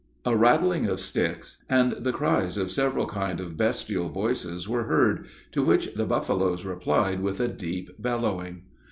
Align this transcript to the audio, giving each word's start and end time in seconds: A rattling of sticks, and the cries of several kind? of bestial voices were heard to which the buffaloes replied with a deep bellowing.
A 0.25 0.35
rattling 0.35 0.87
of 0.87 0.99
sticks, 0.99 1.59
and 1.69 1.91
the 1.91 2.11
cries 2.11 2.57
of 2.57 2.71
several 2.71 3.05
kind? 3.05 3.39
of 3.39 3.55
bestial 3.55 4.09
voices 4.09 4.67
were 4.67 4.85
heard 4.85 5.27
to 5.51 5.61
which 5.61 5.93
the 5.93 6.05
buffaloes 6.07 6.65
replied 6.65 7.21
with 7.21 7.39
a 7.39 7.47
deep 7.47 8.01
bellowing. 8.01 8.63